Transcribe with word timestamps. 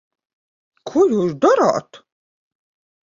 Ko 0.91 1.03
jūs 1.13 1.35
darāt? 1.45 2.03